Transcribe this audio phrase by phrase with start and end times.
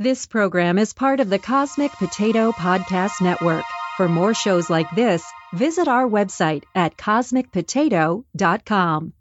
[0.00, 3.62] This program is part of the Cosmic Potato Podcast Network.
[3.96, 9.12] For more shows like this, visit our website at cosmicpotato.com.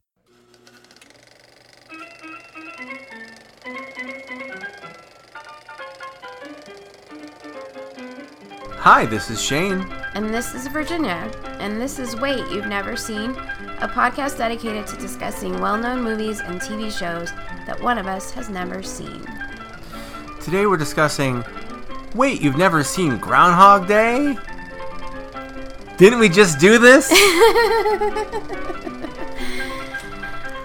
[8.72, 9.82] Hi, this is Shane.
[10.16, 11.32] And this is Virginia.
[11.60, 13.30] And this is Wait You've Never Seen,
[13.80, 17.32] a podcast dedicated to discussing well known movies and TV shows
[17.68, 19.24] that one of us has never seen.
[20.44, 21.44] Today we're discussing.
[22.14, 24.38] Wait, you've never seen Groundhog Day?
[25.98, 27.10] Didn't we just do this?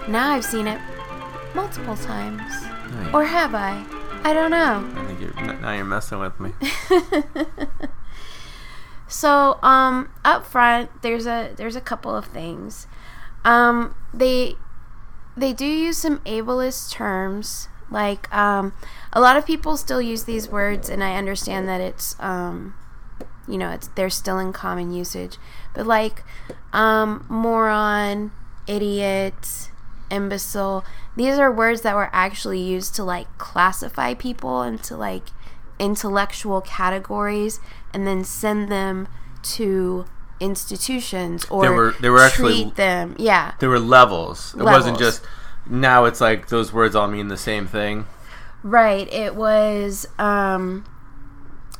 [0.07, 0.81] Now I've seen it
[1.53, 2.41] multiple times.
[2.41, 3.13] Nice.
[3.13, 3.85] Or have I?
[4.23, 4.83] I don't know.
[4.95, 6.51] I think you're now you're messing with me.
[9.09, 12.85] So, um, up front, there's a there's a couple of things.
[13.43, 14.55] Um, they
[15.35, 18.71] they do use some ableist terms, like um,
[19.13, 22.75] a lot of people still use these words, and I understand that it's um,
[23.47, 25.37] you know, it's they're still in common usage,
[25.73, 26.23] but like
[26.73, 28.31] um, moron,
[28.67, 29.69] idiot,
[30.11, 30.83] imbecile.
[31.15, 35.23] These are words that were actually used to like classify people into like
[35.79, 37.59] intellectual categories
[37.93, 39.07] and then send them
[39.41, 40.05] to
[40.39, 44.53] institutions or There were- there were actually- treat them yeah There were levels.
[44.57, 45.21] It wasn't just
[45.65, 48.05] now it's like those words all mean the same thing.
[48.63, 50.85] Right it was um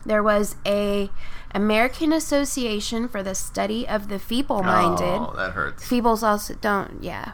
[0.05, 1.09] there was a
[1.53, 5.83] American Association for the Study of the Feeble-Minded Oh, that hurts.
[5.87, 7.33] Feebles also don't yeah.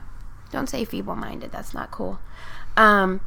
[0.52, 2.20] Don't say feeble minded, that's not cool.
[2.78, 3.22] Um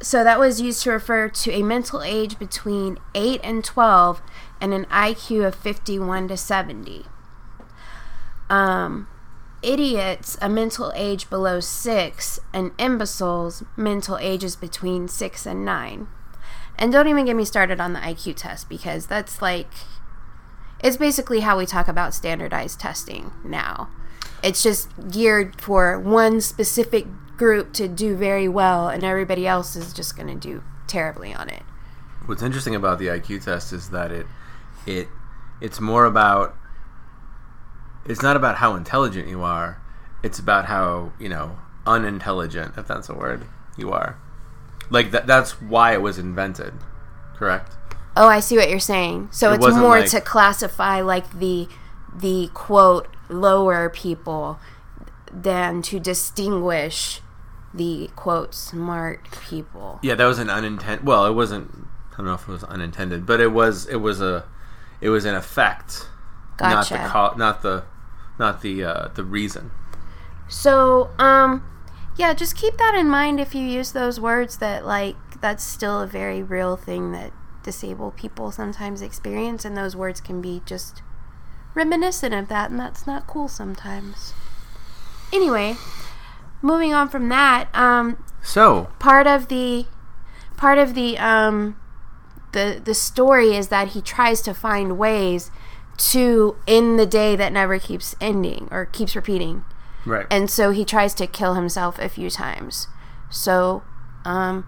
[0.00, 4.22] so that was used to refer to a mental age between 8 and 12
[4.60, 7.06] and an IQ of 51 to 70.
[8.50, 9.08] Um
[9.62, 16.08] idiots a mental age below 6 and imbeciles mental ages between 6 and 9.
[16.78, 19.70] And don't even get me started on the IQ test because that's like
[20.80, 23.90] it's basically how we talk about standardized testing now.
[24.42, 29.92] It's just geared for one specific group to do very well, and everybody else is
[29.92, 31.62] just going to do terribly on it.
[32.26, 34.26] What's interesting about the IQ test is that it
[34.86, 35.08] it
[35.60, 36.54] it's more about
[38.08, 39.80] it's not about how intelligent you are.
[40.22, 43.44] It's about how, you know, unintelligent, if that's a word,
[43.76, 44.18] you are.
[44.90, 46.72] Like that that's why it was invented.
[47.36, 47.76] Correct?
[48.16, 49.28] Oh, I see what you're saying.
[49.30, 51.68] So It it's more like- to classify like the
[52.16, 54.58] the quote lower people
[55.30, 57.20] than to distinguish
[57.74, 60.00] the quote smart people.
[60.02, 61.06] Yeah, that was an unintended.
[61.06, 61.86] Well, it wasn't.
[62.12, 63.86] I don't know if it was unintended, but it was.
[63.86, 64.44] It was a.
[65.00, 66.08] It was an effect,
[66.60, 66.94] not Gotcha.
[66.94, 67.84] the co- not the,
[68.38, 69.70] not the uh, the reason.
[70.48, 71.62] So, um,
[72.16, 76.00] yeah, just keep that in mind if you use those words that, like, that's still
[76.00, 77.32] a very real thing that
[77.62, 81.02] disabled people sometimes experience, and those words can be just
[81.74, 84.32] reminiscent of that, and that's not cool sometimes.
[85.32, 85.76] Anyway,
[86.62, 89.86] moving on from that, um, So part of the
[90.56, 91.78] part of the um
[92.52, 95.50] the the story is that he tries to find ways
[95.98, 99.64] to end the day that never keeps ending or keeps repeating
[100.06, 102.86] right, and so he tries to kill himself a few times.
[103.30, 103.82] So,
[104.24, 104.66] um,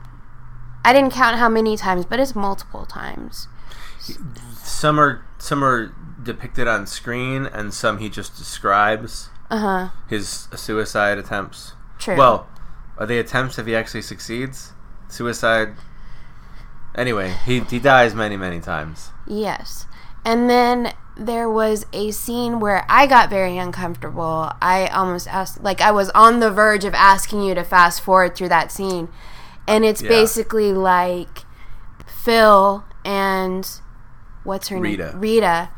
[0.85, 3.49] I didn't count how many times, but it's multiple times.
[4.63, 9.89] some are some are depicted on screen, and some he just describes Uh huh.
[10.09, 11.73] his suicide attempts.
[11.99, 12.17] True.
[12.17, 12.49] Well,
[12.99, 14.73] are they attempts if he actually succeeds?
[15.09, 15.75] Suicide.
[16.95, 19.11] Anyway, he he dies many many times.
[19.27, 19.87] yes.
[20.25, 24.51] And then there was a scene where I got very uncomfortable.
[24.63, 28.35] I almost asked, like, I was on the verge of asking you to fast forward
[28.35, 29.09] through that scene.
[29.67, 30.09] And it's Yeah.
[30.09, 31.45] basically like
[32.07, 33.69] Phil and
[34.45, 35.11] what's her Rita.
[35.13, 35.21] name?
[35.21, 35.69] Rita.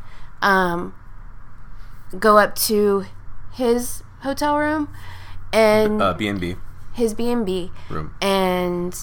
[0.41, 0.95] Um,
[2.19, 3.05] go up to
[3.53, 4.89] his hotel room
[5.53, 6.57] and Uh, B and B
[6.95, 8.13] his B&B room.
[8.21, 8.95] and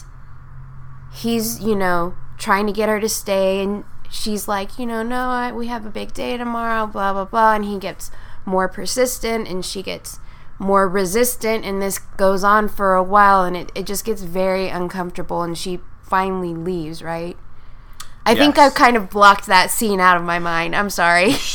[1.12, 5.29] he's, you know, trying to get her to stay and she's like, you know, no,
[5.29, 8.11] I, we have a big day tomorrow, blah blah blah and he gets
[8.46, 10.20] more persistent and she gets
[10.58, 14.67] more resistant and this goes on for a while and it, it just gets very
[14.67, 17.38] uncomfortable and she finally leaves, right?
[18.26, 20.76] I think I've kind of blocked that scene out of my mind.
[20.76, 21.34] I'm sorry.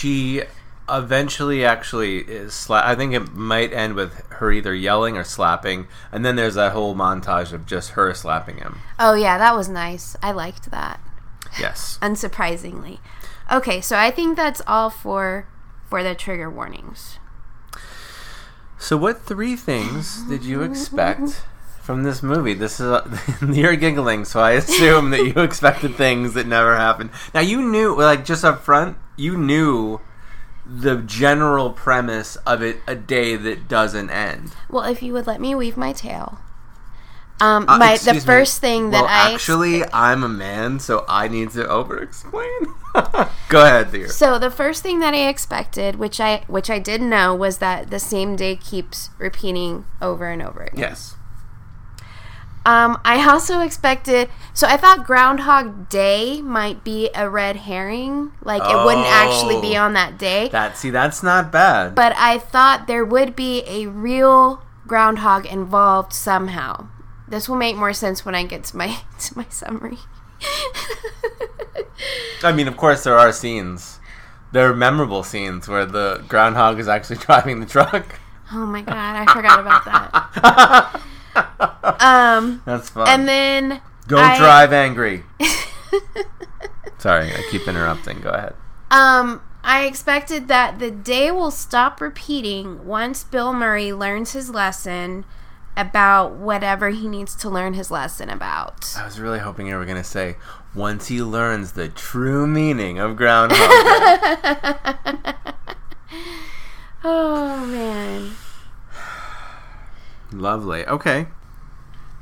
[0.00, 0.40] She
[0.88, 5.88] eventually actually is sla- I think it might end with her either yelling or slapping,
[6.10, 8.78] and then there's that whole montage of just her slapping him.
[8.98, 10.16] Oh yeah, that was nice.
[10.22, 11.00] I liked that.
[11.58, 11.98] Yes.
[12.02, 12.98] unsurprisingly.
[13.50, 15.48] Okay, so I think that's all for
[15.88, 17.18] for the trigger warnings.
[18.78, 21.42] So, what three things did you expect
[21.90, 22.54] from this movie.
[22.54, 23.20] This is a,
[23.52, 27.10] you're giggling, so I assume that you expected things that never happened.
[27.34, 30.00] Now you knew, like just up front, you knew
[30.64, 34.52] the general premise of it: a day that doesn't end.
[34.68, 36.38] Well, if you would let me weave my tale.
[37.40, 38.20] Um, Uh, my the excuse me.
[38.20, 42.66] first thing that well, I actually, I'm a man, so I need to over-explain.
[43.48, 44.08] Go ahead, dear.
[44.08, 47.90] So the first thing that I expected, which I which I did know, was that
[47.90, 50.78] the same day keeps repeating over and over again.
[50.80, 51.14] Yes.
[52.66, 54.28] Um, I also expected.
[54.52, 59.78] So I thought Groundhog Day might be a red herring, like it wouldn't actually be
[59.78, 59.84] Oh.
[59.84, 60.48] on that day.
[60.50, 61.94] That see, that's not bad.
[61.94, 66.88] but I thought there would be a real groundhog involved somehow.
[67.30, 69.98] This will make more sense when I get to my to my summary.
[72.42, 73.98] I mean, of course, there are scenes.
[74.52, 78.18] There are memorable scenes where the groundhog is actually driving the truck.
[78.52, 81.00] oh my god, I forgot about that.
[82.00, 83.06] Um, That's fun.
[83.08, 85.22] and then Don't I- drive angry.
[86.98, 88.20] Sorry, I keep interrupting.
[88.20, 88.54] Go ahead.
[88.90, 95.24] Um, I expected that the day will stop repeating once Bill Murray learns his lesson
[95.80, 98.94] about whatever he needs to learn his lesson about.
[98.96, 100.36] I was really hoping you were going to say,
[100.74, 103.60] once he learns the true meaning of groundhog
[104.30, 105.32] Day.
[107.02, 108.32] Oh man.
[110.32, 110.86] Lovely.
[110.86, 111.28] Okay.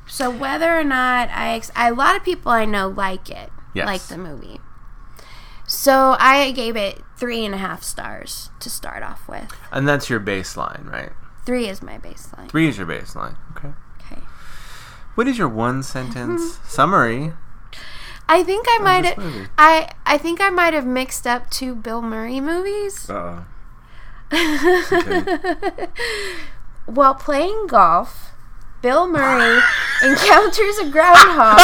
[0.06, 3.86] So whether or not I, ex- a lot of people I know like it, Yes.
[3.86, 4.60] like the movie.
[5.66, 9.52] So I gave it three and a half stars to start off with.
[9.72, 11.10] And that's your baseline, right?
[11.48, 12.50] Three is my baseline.
[12.50, 13.36] Three is your baseline.
[13.56, 13.72] Okay.
[14.02, 14.20] Okay.
[15.14, 17.32] What is your one sentence summary?
[18.28, 19.48] I think I might have.
[19.56, 23.08] I I think I might have mixed up two Bill Murray movies.
[23.08, 23.46] Uh-oh.
[26.84, 28.32] While playing golf,
[28.82, 29.62] Bill Murray
[30.02, 31.60] encounters a groundhog.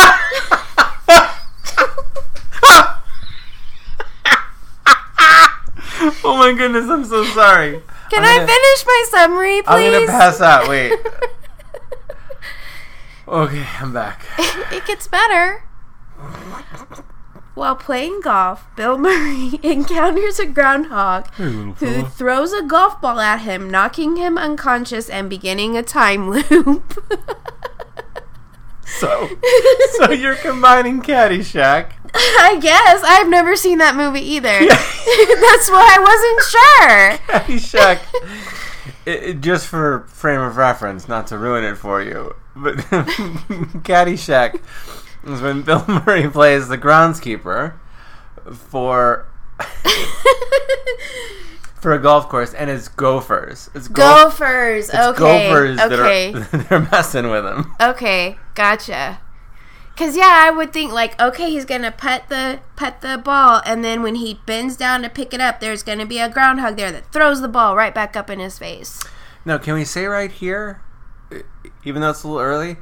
[6.26, 7.82] Oh my goodness, I'm so sorry.
[8.14, 9.68] Can I'm I finish my summary, please?
[9.68, 10.68] I'm gonna pass out.
[10.68, 10.92] Wait.
[13.26, 14.24] Okay, I'm back.
[14.38, 15.64] it gets better.
[17.54, 23.70] While playing golf, Bill Murray encounters a groundhog who throws a golf ball at him,
[23.70, 26.98] knocking him unconscious and beginning a time loop.
[28.86, 29.28] So,
[29.96, 31.92] so you're combining Caddyshack.
[32.14, 34.48] I guess I've never seen that movie either.
[34.60, 37.18] That's why I wasn't sure.
[37.38, 38.00] Caddyshack.
[39.06, 42.76] It, it- just for frame of reference, not to ruin it for you, but
[43.84, 44.60] Caddyshack
[45.24, 47.74] is when Bill Murray plays the groundskeeper
[48.52, 49.26] for
[51.80, 53.70] for a golf course, and it's gophers.
[53.74, 54.38] It's golf.
[54.38, 54.88] Gophers.
[54.88, 55.18] It's okay.
[55.48, 56.32] gophers okay.
[56.32, 57.72] that are they're messing with him.
[57.80, 59.20] Okay, gotcha.
[59.96, 63.84] Cause yeah, I would think like, okay, he's gonna put the put the ball, and
[63.84, 66.90] then when he bends down to pick it up, there's gonna be a groundhog there
[66.90, 69.00] that throws the ball right back up in his face.
[69.44, 70.80] Now, can we say right here,
[71.84, 72.76] even though it's a little early,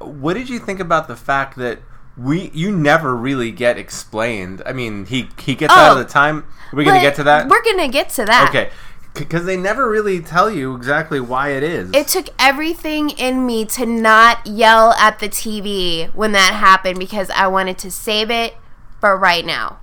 [0.00, 1.78] what did you think about the fact that
[2.16, 4.60] we you never really get explained?
[4.66, 6.02] I mean, he he gets out of Oh.
[6.02, 6.44] the time.
[6.72, 7.48] Are we gonna get to that?
[7.48, 8.50] We're gonna get to that.
[8.50, 8.70] Okay,
[9.14, 11.90] because they never really tell you exactly why it is.
[11.94, 17.28] It took everything in me to not yell at the TV when that happened because
[17.30, 18.54] I wanted to save it
[19.00, 19.78] for right now.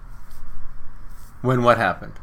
[1.41, 2.13] when what happened?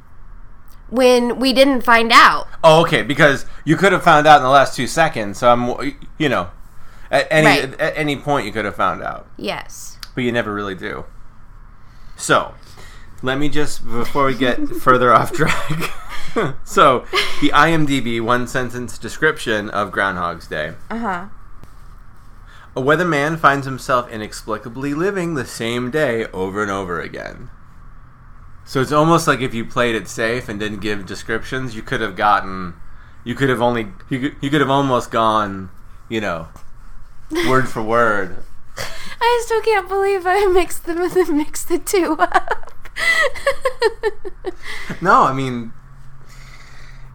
[0.91, 2.47] When we didn't find out.
[2.63, 5.39] Oh, okay, because you could have found out in the last two seconds.
[5.39, 6.51] So I'm, you know,
[7.11, 7.81] at any Right.
[7.81, 9.27] at any point you could have found out.
[9.37, 9.99] Yes.
[10.15, 11.05] but you never really do.
[12.17, 12.55] So,
[13.25, 15.91] let me just before we get further off track.
[16.65, 17.07] so,
[17.41, 20.75] the IMDb one sentence description of Groundhog's Day.
[20.91, 21.27] Uh huh.
[22.77, 27.49] A weatherman finds himself inexplicably living the same day over and over again.
[28.67, 32.01] So it's almost like if you played it safe and didn't give descriptions, you could
[32.01, 32.75] have gotten,
[33.23, 35.71] you could have only, you could, you could have almost gone,
[36.09, 36.49] you know,
[37.47, 38.37] word for word
[39.21, 40.99] I still can't believe I mixed them
[41.37, 42.74] mixed the two up.
[45.01, 45.73] No, I mean,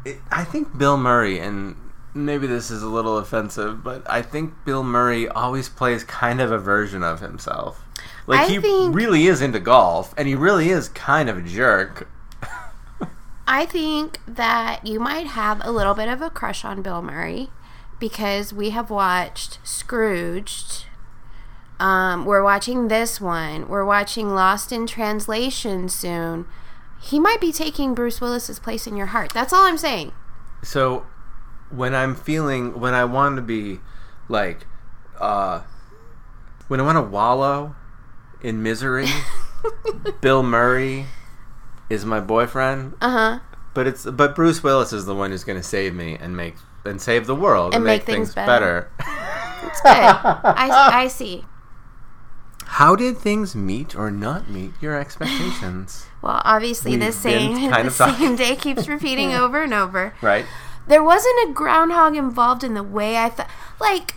[0.06, 1.76] it, I think Bill Murray, and
[2.14, 6.52] maybe this is a little offensive, but I think Bill Murray always plays kind of
[6.52, 7.84] a version of himself.
[8.28, 11.42] Like I he think- really is into golf, and he really is kind of a
[11.42, 12.08] jerk.
[13.48, 17.50] I think that you might have a little bit of a crush on Bill Murray
[18.00, 20.86] because we have watched Scrooged.
[21.80, 23.68] Um, we're watching this one.
[23.70, 26.46] We're watching Lost in Translation soon.
[27.02, 29.32] He might be taking Bruce Willis's place in your heart.
[29.34, 30.12] That's all I'm saying.
[30.62, 31.06] So
[31.70, 33.80] when I'm feeling, when I want to be
[34.28, 34.66] like
[35.20, 35.62] uh,
[36.68, 37.76] when I want to wallow
[38.42, 39.08] in misery,
[40.22, 41.06] Bill Murray
[41.90, 42.96] is my boyfriend.
[43.02, 43.40] Uh huh.
[43.74, 46.56] But it's but Bruce Willis is the one who's going to save me and make
[46.86, 48.90] and save the world And make things better.
[49.00, 49.92] It's good.
[49.92, 51.46] I, I see.
[52.80, 56.06] How did things meet or not meet your expectations?
[56.22, 60.14] Well, obviously, We've the same the same day keeps repeating over and over.
[60.22, 60.46] right.
[60.88, 63.50] There wasn't a groundhog involved in the way I thought.
[63.80, 64.16] Like,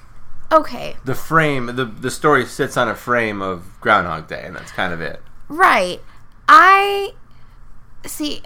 [0.51, 4.73] okay, The frame, the the story sits on a frame of Groundhog Day, and that's
[4.73, 5.21] kind of it.
[5.49, 6.01] right.
[6.49, 7.15] I
[8.05, 8.43] see.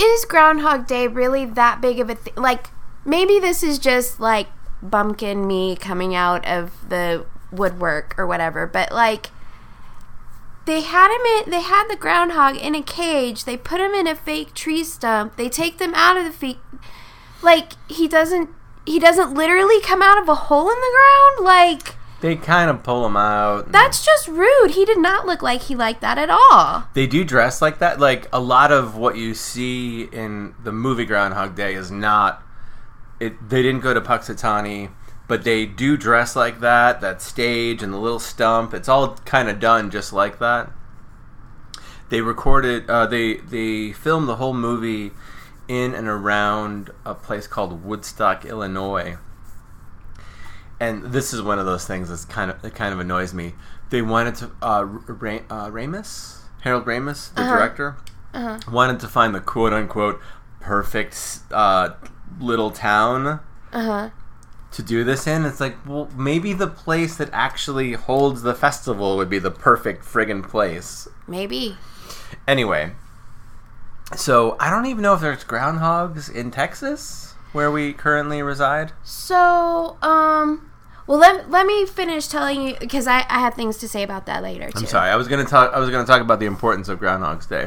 [0.00, 2.34] Is Groundhog Day really that big of a thing?
[2.36, 2.68] Like,
[3.04, 4.46] maybe this is just like
[4.82, 9.28] bumpkin me coming out of the woodwork or whatever, but like.
[10.66, 11.50] They had him in.
[11.50, 13.44] They had the groundhog in a cage.
[13.44, 15.36] They put him in a fake tree stump.
[15.36, 16.58] They take them out of the feet.
[17.42, 18.50] Like he doesn't.
[18.86, 21.46] He doesn't literally come out of a hole in the ground.
[21.46, 23.72] Like They kind of pull him out.
[23.72, 24.72] that's just rude.
[24.72, 26.84] He did not look like he liked that at all.
[26.94, 27.98] They do dress like that.
[27.98, 32.42] Like a lot of what you see in the movie Groundhog Day is not.
[33.18, 33.48] It.
[33.48, 34.90] They didn't go to Punxsutawney,
[35.30, 37.00] but they do dress like that.
[37.00, 38.74] That stage and the little stump.
[38.74, 40.68] It's all kind of done just like that.
[42.08, 42.90] They recorded.
[42.90, 45.12] Uh, they they filmed the whole movie
[45.68, 49.16] in and around a place called Woodstock, Illinois.
[50.80, 53.54] And this is one of those things that's kind of that kind of annoys me.
[53.90, 57.50] They wanted to uh, Ra- uh, Ramis, Harold Ramis, the Uh-huh.
[57.56, 57.96] director,
[58.34, 58.58] Uh-huh.
[58.72, 60.20] wanted to find the quote unquote
[60.60, 61.90] perfect uh,
[62.40, 63.40] little town
[63.72, 64.10] Uh huh.
[64.72, 65.44] To do this in.
[65.44, 70.04] It's like, well, maybe the place that actually holds the festival would be the perfect
[70.04, 71.08] friggin' place.
[71.26, 71.76] Maybe.
[72.46, 72.92] Anyway,
[74.16, 78.92] so I don't even know if there's groundhogs in Texas where we currently reside.
[79.02, 80.70] So, um,
[81.06, 84.26] well, let, let me finish telling you because I, I have things to say about
[84.26, 84.78] that later too.
[84.80, 85.10] I'm sorry.
[85.10, 85.72] I was gonna talk.
[85.72, 87.64] I was gonna talk about the importance of Groundhog's Day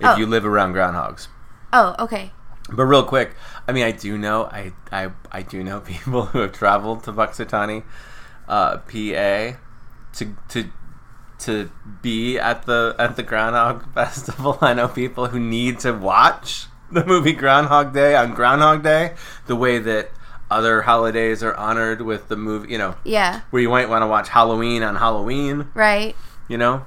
[0.00, 0.16] if Oh.
[0.16, 1.28] you live around groundhogs.
[1.72, 2.32] Oh, okay.
[2.70, 3.34] But real quick,
[3.66, 7.12] I mean, I do know, I, I, I do know people who have traveled to
[7.12, 7.82] Punxsutawney,
[8.48, 9.58] uh, PA,
[10.14, 10.70] to to
[11.40, 11.70] to
[12.02, 14.58] be at the at the Groundhog Festival.
[14.60, 19.14] I know people who need to watch the movie Groundhog Day on Groundhog Day,
[19.46, 20.10] the way that
[20.50, 22.70] other holidays are honored with the movie.
[22.70, 23.40] You know, Yeah.
[23.50, 25.68] where you might want to watch Halloween on Halloween.
[25.74, 26.14] Right.
[26.48, 26.84] You know,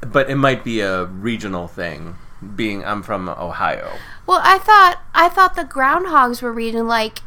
[0.00, 2.16] but it might be a regional thing.
[2.56, 3.92] Being I'm from Ohio.
[4.26, 7.20] Well, I thought I thought the groundhogs were reading like,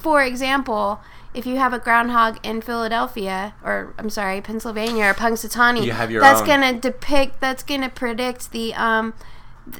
[0.00, 1.00] for example,
[1.34, 6.10] if you have a groundhog in Philadelphia or I'm sorry, Pennsylvania or Punxsutawney, You have
[6.10, 6.46] your that's own.
[6.46, 9.14] gonna depict that's gonna predict the um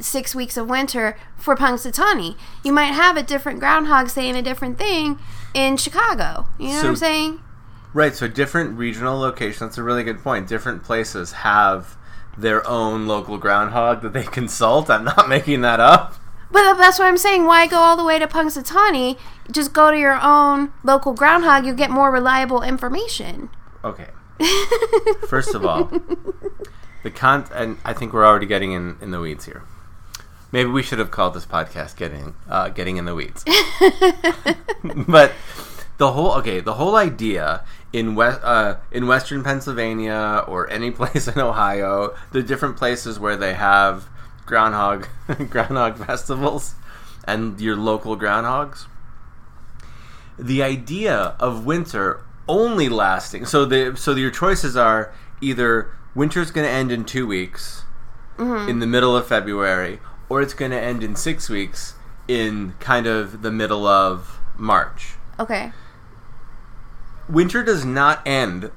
[0.00, 2.37] six weeks of winter for Punxsutawney.
[2.64, 5.18] You might have a different groundhog saying a different thing
[5.54, 6.49] in Chicago.
[6.58, 7.40] You know what I'm saying?
[7.94, 10.49] Right, so different regional locations, that's a really good point.
[10.49, 11.96] Different places have
[12.36, 14.90] their own local groundhog that they consult.
[14.90, 16.14] I'm not making that up.
[16.50, 17.46] But that's what I'm saying.
[17.46, 19.18] Why go all the way to Punxsutawney?
[19.50, 21.64] Just go to your own local groundhog.
[21.64, 23.48] You'll get more reliable information.
[23.82, 24.08] Okay.
[25.28, 25.90] First of all,
[27.02, 29.62] the con and I think we're already getting in, in the weeds here.
[30.50, 33.44] Maybe we should have called this podcast "Getting uh, Getting in the Weeds."
[35.08, 35.32] but
[35.96, 41.28] the whole okay, the whole idea in west uh, in Western Pennsylvania or any place
[41.28, 44.08] in Ohio, the different places where they have
[44.46, 45.06] groundhog
[45.50, 46.75] groundhog festivals
[47.25, 48.87] and your local groundhogs.
[50.38, 56.66] The idea of winter only lasting so the so your choices are either winter's going
[56.66, 57.84] to end in 2 weeks
[58.68, 61.94] in the middle of February or it's going to end in 6 weeks
[62.26, 65.14] in kind of the middle of March.
[65.38, 65.72] Okay.
[67.32, 68.70] Winter does not end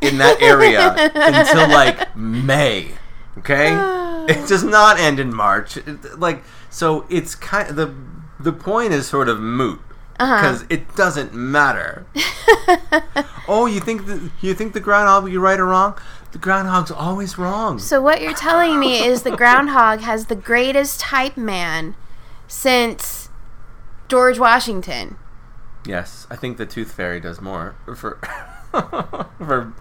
[0.00, 2.92] in that area until like May.
[3.38, 3.96] Okay?
[4.28, 5.78] It does not end in March.
[5.78, 7.94] It- like so it's kind the
[8.38, 9.80] the point is sort of moot
[10.18, 10.36] uh-huh.
[10.36, 12.06] because it doesn't matter.
[13.48, 15.98] oh, you think the, you think the groundhog will be right or wrong?
[16.32, 17.78] The groundhog's always wrong.
[17.78, 21.94] So what you're telling me is the groundhog has the greatest hype man
[22.46, 23.30] since
[24.08, 25.16] George Washington.
[25.88, 28.18] Yes, I think the tooth fairy does more for
[29.38, 29.72] for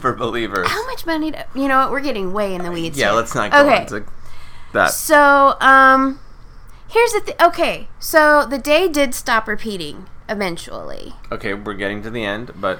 [0.00, 0.68] for believers.
[0.68, 1.32] How much money?
[1.32, 1.90] Do, you know what?
[1.90, 2.96] We're getting way in the weeds.
[2.96, 3.14] Yeah, here.
[3.16, 3.82] let's not go Okay.
[3.82, 4.04] into
[4.72, 4.92] that.
[4.92, 6.20] So, um,
[6.88, 7.88] here's the th- okay.
[7.98, 12.78] So the day did stop repeating eventually, Okay, we're getting to the end, but,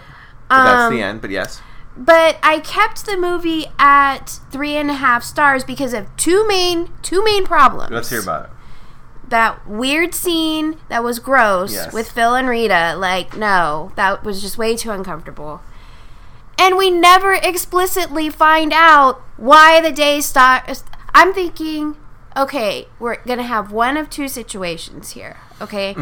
[0.48, 1.20] but that's the Um, end.
[1.20, 1.60] But yes,
[1.96, 6.90] but I kept the movie at three and a half stars because of two main
[7.02, 7.90] two main problems.
[7.90, 8.50] let's hear about it.
[9.28, 11.92] That weird scene that was gross Yes.
[11.92, 12.94] with Phil and Rita.
[12.96, 15.60] Like, no, that was just way too uncomfortable.
[16.58, 20.84] And we never explicitly find out why the day starts.
[21.14, 21.96] I'm thinking,
[22.36, 25.38] okay, we're gonna have one of two situations here.
[25.60, 25.94] Okay,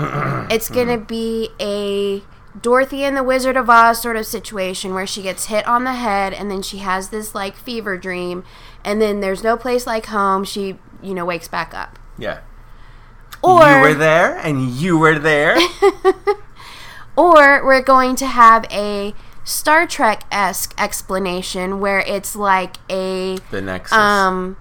[0.50, 2.22] it's gonna be a
[2.60, 5.94] Dorothy and the Wizard of Oz sort of situation where she gets hit on the
[5.94, 8.44] head and then she has this like fever dream,
[8.84, 10.44] and then there's no place like home.
[10.44, 11.98] She, you know, wakes back up.
[12.16, 12.40] Yeah.
[13.44, 15.56] Or you were there, and you were there.
[17.16, 23.60] Or we're going to have a Star Trek esque explanation where it's like a the
[23.60, 23.92] Nexus.
[23.92, 24.56] um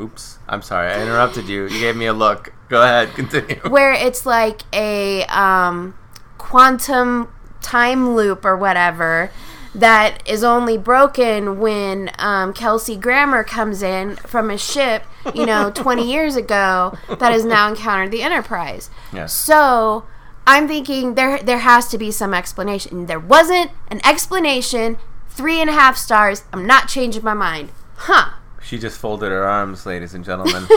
[0.00, 0.38] Oops.
[0.48, 0.92] I'm sorry.
[0.92, 1.64] I interrupted you.
[1.64, 2.52] You gave me a look.
[2.68, 3.08] Go ahead.
[3.14, 3.60] Continue.
[3.68, 5.94] where it's like a um
[6.38, 9.30] quantum time loop or whatever
[9.74, 15.70] that is only broken when um, Kelsey Grammer comes in from a ship, you know,
[15.74, 18.90] 20 years ago that has now encountered the Enterprise.
[19.12, 19.32] Yes.
[19.32, 20.04] So
[20.46, 23.06] I'm thinking there there has to be some explanation.
[23.06, 24.98] There wasn't an explanation.
[25.28, 26.44] Three and a half stars.
[26.52, 27.70] I'm not changing my mind.
[27.96, 28.32] Huh.
[28.62, 30.68] She just folded her arms, ladies and gentlemen.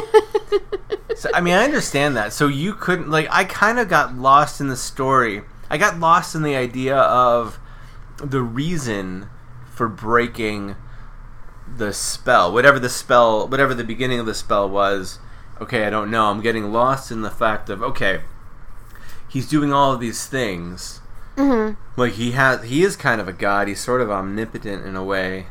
[1.16, 2.32] so, I mean, I understand that.
[2.32, 3.28] So you couldn't like.
[3.30, 5.42] I kind of got lost in the story.
[5.70, 7.60] I got lost in the idea of
[8.18, 9.30] the reason
[9.66, 10.76] for breaking
[11.68, 15.20] the spell, whatever the spell, whatever the beginning of the spell was.
[15.62, 16.26] Okay, I don't know.
[16.26, 18.22] I'm getting lost in the fact of okay,
[19.28, 21.02] he's doing all of these things.
[21.36, 21.80] Mm-hmm.
[22.00, 23.68] Like he has, he is kind of a god.
[23.68, 25.48] He's sort of omnipotent in a way.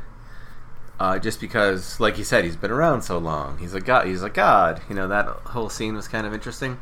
[0.98, 3.58] Uh, just because, like you said, he's been around so long.
[3.58, 4.06] He's a god.
[4.06, 4.80] He's a god.
[4.88, 6.78] You know that whole scene was kind of interesting.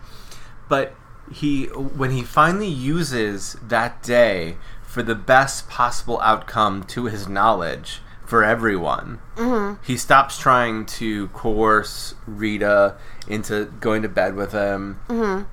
[0.69, 0.95] But
[1.33, 4.57] he, when he finally uses that day
[4.93, 9.83] for the best possible outcome to his knowledge for everyone, mm-hmm.
[9.83, 12.97] he stops trying to coerce Rita
[13.27, 15.01] into going to bed with him.
[15.09, 15.45] Mm-hmm.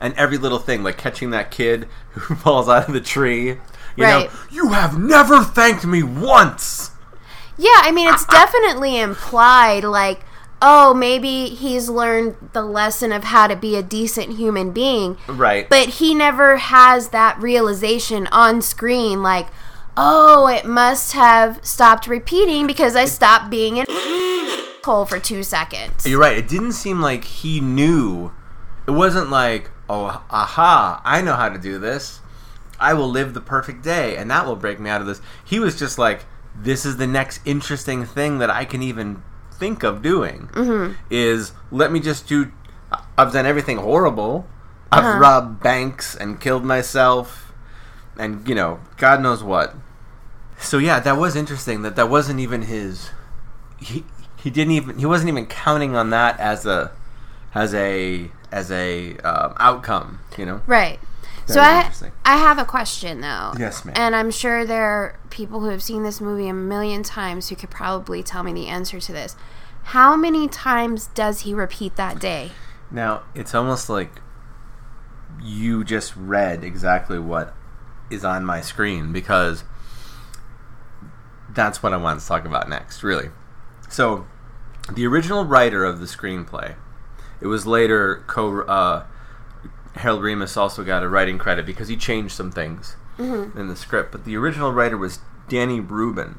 [0.00, 3.58] And every little thing, like catching that kid who falls out of the tree.
[3.96, 4.32] You Right.
[4.32, 6.90] know, you have never thanked me once.
[7.58, 10.20] Yeah, I mean, it's definitely implied, like,
[10.62, 15.68] oh, maybe he's learned the lesson of how to be a decent human being, Right.
[15.68, 19.48] but he never has that realization on screen, like,
[19.96, 23.86] oh, it must have stopped repeating because I stopped being an
[24.84, 26.06] hole for two seconds.
[26.06, 26.36] You're right.
[26.38, 28.32] It didn't seem like he knew.
[28.86, 32.20] It wasn't like, oh, aha, I know how to do this.
[32.78, 35.20] I will live the perfect day, and that will break me out of this.
[35.44, 39.22] He was just like, this is the next interesting thing that I can even
[39.58, 40.48] think of doing.
[40.52, 40.94] Mm-hmm.
[41.10, 42.52] Is let me just do.
[43.18, 44.46] I've done everything horrible.
[44.92, 45.18] I've Uh-huh.
[45.18, 47.52] robbed banks and killed myself,
[48.18, 49.74] and you know, God knows what.
[50.58, 51.82] So yeah, that was interesting.
[51.82, 53.10] That that wasn't even his.
[53.78, 54.04] He
[54.36, 56.92] he didn't even he wasn't even counting on that as a
[57.54, 60.20] as a as a um, outcome.
[60.38, 60.60] You know.
[60.66, 60.98] Right.
[61.46, 61.90] So I.
[62.24, 63.52] I have a question though.
[63.58, 63.94] Yes, ma'am.
[63.96, 67.56] And I'm sure there are people who have seen this movie a million times who
[67.56, 69.36] could probably tell me the answer to this.
[69.84, 72.50] How many times does he repeat that day?
[72.90, 74.20] Now it's almost like
[75.42, 77.54] you just read exactly what
[78.10, 79.64] is on my screen because
[81.50, 83.30] that's what I want to talk about next, really.
[83.88, 84.26] So,
[84.92, 86.76] the original writer of the screenplay,
[87.40, 88.62] it was later co.
[88.62, 89.06] Uh,
[89.96, 92.96] Harold Ramis also got a writing credit because he changed some things
[93.56, 94.12] in the script.
[94.12, 96.38] But the original writer was Danny Rubin.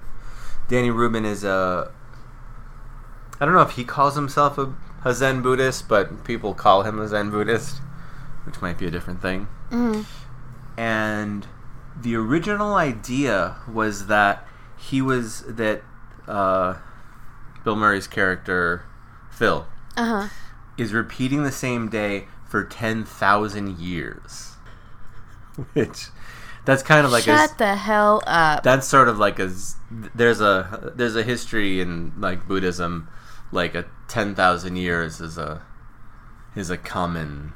[0.67, 1.91] Danny Rubin is a.
[3.39, 4.73] I don't know if he calls himself a,
[5.05, 7.77] a Zen Buddhist, but people call him a Zen Buddhist,
[8.45, 9.47] which might be a different thing.
[10.77, 11.47] And
[11.99, 14.45] the original idea was that
[14.77, 15.81] he was that
[16.27, 16.75] uh,
[17.63, 18.83] Bill Murray's character
[19.31, 20.27] Phil Uh huh.
[20.77, 24.55] is repeating the same day for ten thousand years,
[25.73, 26.07] which
[26.65, 28.63] that's kind of like Shut a the hell up.
[28.63, 29.51] that's sort of like a
[30.15, 33.07] there's a there's a history in like Buddhism,
[33.51, 35.63] like a ten thousand years is a
[36.55, 37.53] is a common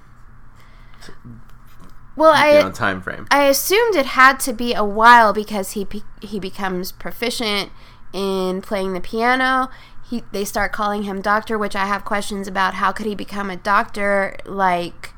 [2.16, 3.26] well, I know, time frame.
[3.32, 5.88] I assumed it had to be a while because he
[6.22, 7.72] he becomes proficient
[8.14, 9.70] in playing the piano.
[10.12, 12.76] He they start calling him doctor, which I have questions about.
[12.76, 14.36] How could he become a doctor?
[14.46, 15.14] Like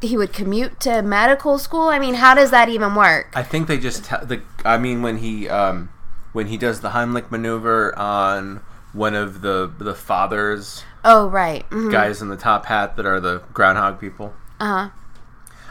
[0.00, 1.88] he would commute to medical school.
[1.88, 3.32] I mean, how does that even work?
[3.34, 4.42] I think they just te- the.
[4.64, 5.90] I mean, when he um,
[6.32, 8.60] when he does the Heimlich maneuver on
[8.92, 11.64] one of the the fathers Oh, right.
[11.70, 14.34] hmm guys in the top hat that are the groundhog people.
[14.60, 14.90] Uh huh.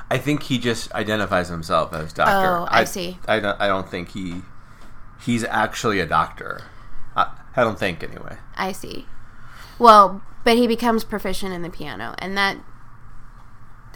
[0.10, 2.48] I think he just identifies himself as doctor.
[2.48, 3.20] Oh, I see.
[3.28, 3.62] I don't.
[3.62, 4.42] I don't think he
[5.24, 6.64] he's actually a doctor.
[7.56, 8.38] I, don't think anyway.
[8.56, 9.06] I see.
[9.80, 12.58] Well, but he becomes proficient in the piano, and that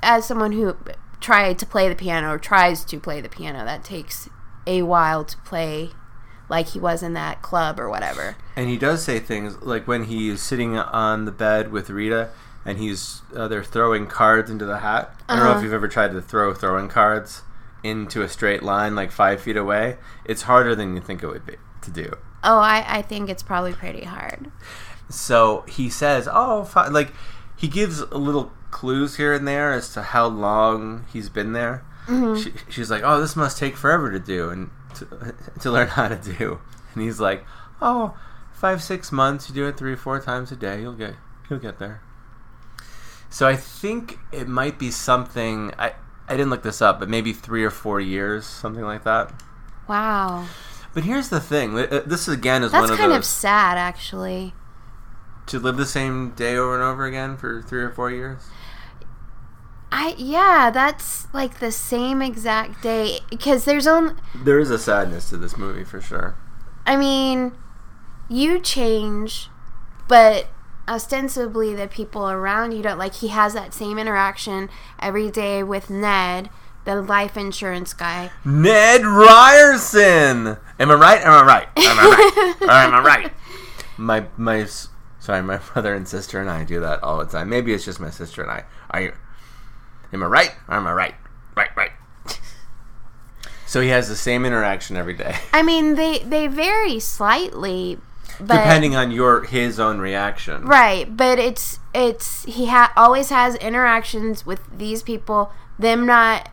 [0.03, 0.75] as someone who
[1.19, 4.29] tried to play the piano or tries to play the piano, that takes
[4.67, 5.91] a while to play
[6.49, 8.35] like he was in that club or whatever.
[8.55, 12.29] And he does say things like when he's sitting on the bed with Rita
[12.63, 15.15] and he's uh, they're throwing cards into the hat.
[15.27, 15.63] I don't know if Uh-huh.
[15.65, 17.41] you've ever tried to throw throwing cards
[17.83, 19.97] into a straight line like five feet away.
[20.23, 22.11] It's harder than you think it would be to do.
[22.45, 24.51] Oh, I, I think it's probably pretty hard.
[25.09, 27.11] So he says, "Oh, fi-, like
[27.57, 31.83] he gives a little clues here and there as to how long he's been there."
[32.05, 32.41] Mm-hmm.
[32.41, 36.07] She, she's like, "Oh, this must take forever to do and to, to learn how
[36.07, 36.59] to do."
[36.93, 37.43] And he's like,
[37.81, 38.15] "Oh,
[38.53, 39.49] five, six months.
[39.49, 40.81] You do it three, four times a day.
[40.81, 41.15] You'll get,
[41.49, 42.01] you'll get there."
[43.29, 45.73] So I think it might be something.
[45.77, 45.93] I
[46.27, 49.31] I didn't look this up, but maybe three or four years, something like that.
[49.87, 50.47] Wow.
[50.95, 51.77] But here's the thing.
[51.77, 54.55] uh, This again is That's one of kind those of sad, actually.
[55.45, 58.41] to live the same day over and over again for three or four years.
[59.91, 65.29] I yeah, that's like the same exact day because there's only There is a sadness
[65.29, 66.35] to this movie for sure.
[66.85, 67.53] I mean,
[68.29, 69.49] you change,
[70.07, 70.47] but
[70.87, 75.89] ostensibly the people around you don't like he has that same interaction every day with
[75.89, 76.49] Ned,
[76.85, 78.31] the life insurance guy.
[78.43, 80.57] Ned Ryerson.
[80.79, 81.21] Am I right?
[81.21, 81.67] Am I right?
[81.77, 82.69] Am I right?
[82.69, 83.33] Am I right?
[83.97, 84.67] My my
[85.19, 87.47] sorry, my brother and sister and I do that all the time.
[87.47, 88.65] Maybe it's just my sister and I.
[88.91, 89.13] Are you?
[90.11, 90.51] Am I right?
[90.67, 91.15] Or am I right?
[91.55, 91.91] Right, right.
[93.65, 97.97] So he has the same interaction every day, I mean, they they vary slightly,
[98.39, 100.63] but depending on your his own reaction.
[100.65, 105.51] Right, but it's it's he ha- always has interactions with these people.
[105.79, 106.49] Them not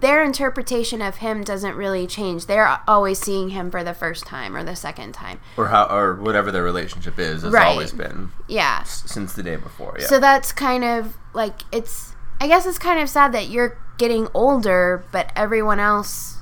[0.00, 2.46] their interpretation of him doesn't really change.
[2.46, 5.40] They're always seeing him for the first time or the second time.
[5.56, 7.66] Or how, or whatever their relationship is, has Right.
[7.68, 8.78] always been Yeah.
[8.82, 9.96] s- since the day before.
[9.98, 10.06] Yeah.
[10.06, 12.12] So that's kind of like it's.
[12.40, 16.38] I guess it's kind of sad that you're getting older, but everyone else.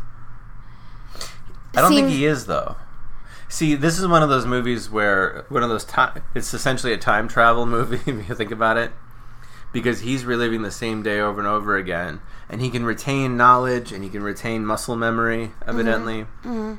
[1.76, 2.76] I don't think he is though.
[3.48, 6.22] See, this is one of those movies where one of those time.
[6.34, 8.92] It's essentially a time travel movie if you think about it,
[9.72, 13.92] because he's reliving the same day over and over again, and he can retain knowledge
[13.92, 16.22] and he can retain muscle memory, evidently.
[16.44, 16.74] Mm-hmm.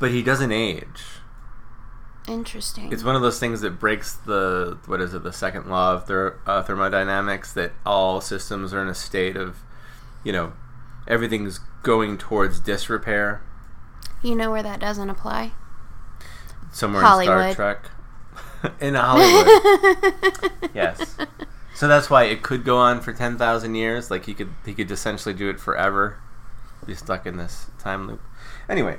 [0.00, 1.02] But he doesn't age.
[2.26, 2.90] Interesting.
[2.90, 5.22] It's one of those things that breaks the what is it?
[5.22, 9.58] The second law of ther- uh, thermodynamics that all systems are in a state of,
[10.24, 10.54] you know,
[11.06, 13.42] everything's going towards disrepair.
[14.22, 15.52] you know where that doesn't apply?
[16.72, 17.46] somewhere Hollywood.
[17.48, 17.74] in Star
[18.62, 18.74] Trek.
[18.80, 21.16] in Hollywood, yes.
[21.74, 24.10] So that's why it could go on for ten thousand years.
[24.10, 26.18] Like he could, he could essentially do it forever.
[26.86, 28.20] Be stuck in this time loop.
[28.68, 28.98] Anyway,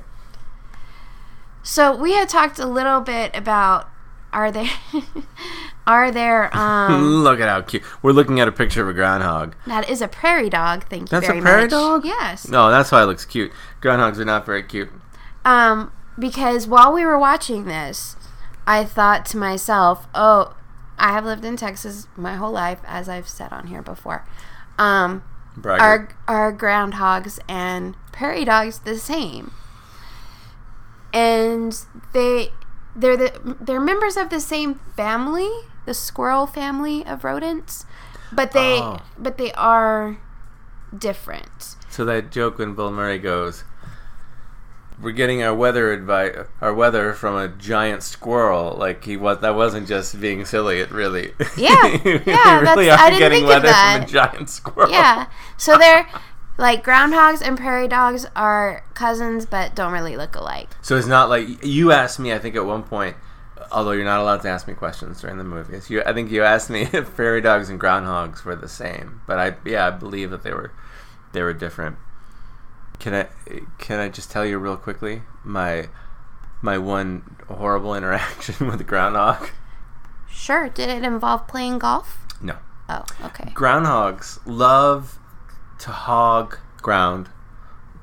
[1.64, 3.90] So we had talked a little bit about
[4.34, 4.70] are there
[5.88, 7.84] are there um look at how cute.
[8.02, 9.56] We're looking at a picture of a groundhog.
[9.66, 10.86] that is a prairie dog.
[10.90, 11.72] Thank you That's a prairie much.
[11.72, 12.06] dog?
[12.06, 12.48] Yes.
[12.48, 13.52] No, that's why it looks cute.
[13.82, 14.90] Groundhogs are not very cute.
[15.44, 18.16] Um because while we were watching this,
[18.66, 20.56] I thought to myself, "Oh,
[20.98, 24.26] I have lived in Texas my whole life as I've said on here before.
[24.78, 25.24] Um
[25.82, 29.52] are are groundhogs and prairie dogs the same?
[31.14, 31.78] And
[32.14, 32.52] they
[32.96, 35.50] they're the they're members of the same family,
[35.86, 37.86] the squirrel family of rodents,
[38.32, 39.00] but they Oh.
[39.18, 40.18] but they are
[40.98, 41.76] different.
[41.90, 43.64] So that joke when Bill Murray goes,
[45.02, 49.56] "We're getting our weather advice, our weather from a giant squirrel." Like he was, that
[49.56, 50.80] wasn't just being silly.
[50.80, 51.74] It really, Yeah.
[52.26, 54.08] Yeah, really that's- are I didn't getting think of weather from a that.
[54.08, 54.92] giant squirrel.
[54.92, 55.28] Yeah.
[55.58, 56.08] So they're
[56.58, 60.70] like groundhogs and prairie dogs are cousins but don't really look alike.
[60.82, 62.32] So it's not like you asked me.
[62.32, 63.18] I think at one point,
[63.74, 66.44] although you're not allowed to ask me questions during the movies, you I think you
[66.44, 69.22] asked me if prairie dogs and groundhogs were the same.
[69.28, 70.72] But I yeah, I believe that they were
[71.34, 71.98] they were different.
[73.00, 73.28] Can I
[73.78, 75.90] can I just tell you real quickly my
[76.62, 79.50] my one horrible interaction with the groundhog?
[80.28, 80.70] Sure.
[80.70, 82.26] Did it involve playing golf?
[82.42, 82.58] No.
[82.90, 83.52] Oh, okay.
[83.54, 85.20] Groundhogs love
[85.80, 87.30] to hog ground,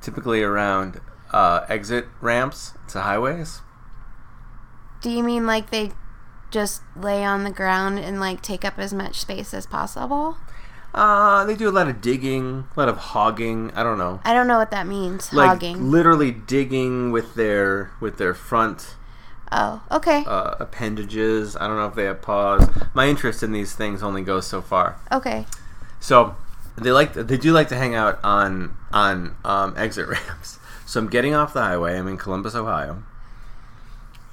[0.00, 1.00] typically around
[1.32, 3.60] uh, exit ramps to highways.
[5.00, 5.92] Do you mean like they
[6.50, 10.36] just lay on the ground and like take up as much space as possible?
[10.94, 13.70] Uh, they do a lot of digging, a lot of hogging.
[13.74, 15.32] I don't know, I don't know what that means.
[15.32, 15.90] like hogging.
[15.90, 18.96] literally digging with their with their front
[19.50, 20.22] oh, okay.
[20.26, 21.56] uh, appendages.
[21.56, 22.68] I don't know if they have paws.
[22.92, 24.96] My interest in these things only goes so far.
[25.10, 25.46] okay.
[26.00, 26.36] So
[26.76, 30.58] they like they do like to hang out on on um, exit ramps.
[30.84, 31.98] So I'm getting off the highway.
[31.98, 33.02] I'm in Columbus, Ohio,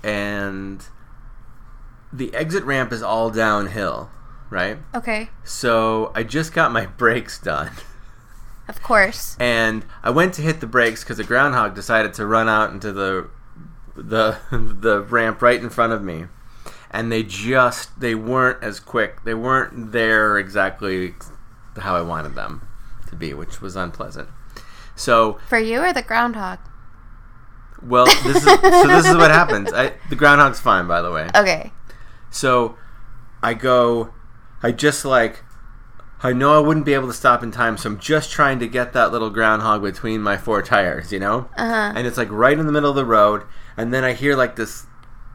[0.04, 0.84] and
[2.12, 4.10] the exit ramp is all downhill.
[4.50, 4.78] Right?
[4.94, 5.30] Okay.
[5.44, 7.72] So I just got my brakes done.
[8.68, 9.36] Of course.
[9.40, 12.92] and I went to hit the brakes because the groundhog decided to run out into
[12.94, 13.30] the
[13.96, 16.26] the the ramp right in front of me,
[16.92, 19.24] and they just they weren't as quick.
[19.24, 21.16] They weren't there exactly
[21.78, 22.68] how I wanted them
[23.10, 24.30] to be, which was unpleasant.
[24.96, 26.60] So For you or the groundhog?
[27.82, 28.58] well, this is so
[28.88, 29.72] this is what happens.
[29.74, 31.28] I, the groundhog's fine, by the way.
[31.36, 31.72] Okay.
[32.30, 32.78] So
[33.42, 34.14] I go,
[34.62, 35.44] I just like,
[36.22, 38.68] I know I wouldn't be able to stop in time, so I'm just trying to
[38.68, 41.50] get that little groundhog between my four tires, you know?
[41.58, 41.94] Uh-huh.
[41.96, 43.44] And it's like right in the middle of the road,
[43.78, 44.86] and then I hear like this,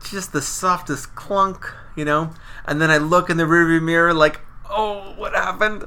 [0.05, 2.35] just the softest clunk, you know?
[2.67, 5.87] And then I look in the rearview mirror, like, oh, what happened?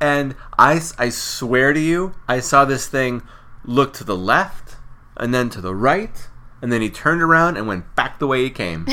[0.00, 3.22] And I, I swear to you, I saw this thing
[3.64, 4.76] look to the left,
[5.16, 6.28] and then to the right,
[6.60, 8.88] and then he turned around and went back the way he came.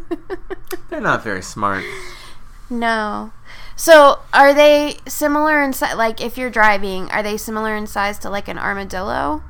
[0.90, 1.84] They're not very smart.
[2.70, 3.32] No.
[3.76, 5.96] So, are they similar in size?
[5.96, 9.42] Like, if you're driving, are they similar in size to like an armadillo?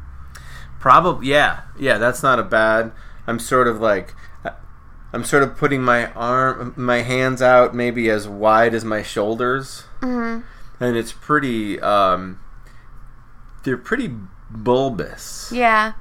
[0.78, 1.98] Probably, yeah, yeah.
[1.98, 2.92] That's not a bad.
[3.26, 4.14] I'm sort of like,
[5.12, 9.84] I'm sort of putting my arm, my hands out, maybe as wide as my shoulders,
[10.00, 10.44] Mm-hmm.
[10.84, 11.80] and it's pretty.
[11.80, 12.38] Um,
[13.64, 14.14] they're pretty
[14.50, 15.50] bulbous.
[15.52, 15.94] Yeah.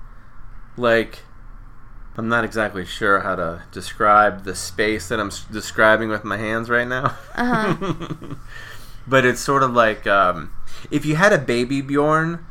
[0.77, 1.19] Like,
[2.17, 6.37] I'm not exactly sure how to describe the space that I'm s- describing with my
[6.37, 7.15] hands right now.
[7.35, 7.95] Uh-huh.
[9.07, 10.51] but it's sort of like um,
[10.89, 12.43] if you had a baby Bjorn,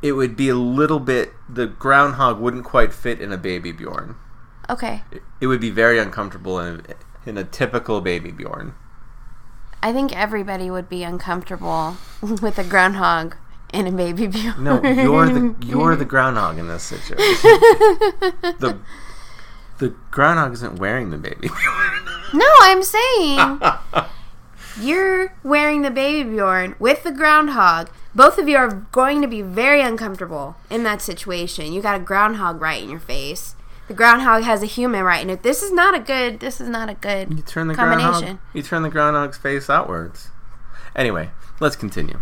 [0.00, 1.32] it would be a little bit.
[1.50, 4.16] The groundhog wouldn't quite fit in a baby Bjorn.
[4.70, 5.02] Okay.
[5.10, 8.74] It, it would be very uncomfortable in a, in a typical baby Bjorn.
[9.82, 13.36] I think everybody would be uncomfortable with a groundhog
[13.72, 14.62] and a baby Bjorn.
[14.62, 17.24] No, you're the you're the groundhog in this situation.
[17.42, 18.78] the
[19.78, 22.08] the groundhog isn't wearing the baby Bjorn.
[22.34, 23.60] No, I'm saying
[24.80, 27.90] you're wearing the baby Bjorn with the groundhog.
[28.14, 31.72] Both of you are going to be very uncomfortable in that situation.
[31.72, 33.54] You got a groundhog right in your face.
[33.88, 35.42] The groundhog has a human right in it.
[35.42, 36.40] This is not a good.
[36.40, 38.10] This is not a good You turn the combination.
[38.20, 38.38] groundhog.
[38.54, 40.28] You turn the groundhog's face outwards.
[40.94, 42.20] Anyway, let's continue.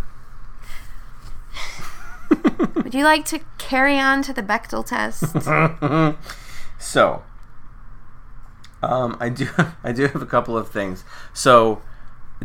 [2.74, 5.24] Would you like to carry on to the Bechdel test?
[6.78, 7.22] so,
[8.82, 9.48] um, I do
[9.84, 11.04] I do have a couple of things.
[11.32, 11.82] So,